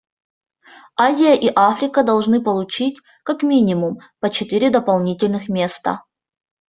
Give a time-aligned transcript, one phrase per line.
[0.97, 6.05] Азия и Африка должны получить, как минимум, по четыре дополнительных места.